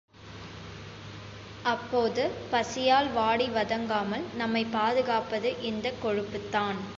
[1.63, 6.81] அப்போது, பசியால் வாடி வதங்காமல் நம்மைப் பாதுகாப்பது இந்தக் கொழுப்புத் தான்.